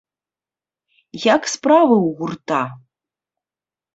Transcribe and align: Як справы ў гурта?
Як 1.33 1.43
справы 1.53 1.95
ў 2.05 2.09
гурта? 2.21 2.61